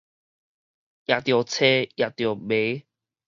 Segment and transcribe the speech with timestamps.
[0.03, 0.19] 也著箠，也著
[2.33, 2.85] 糜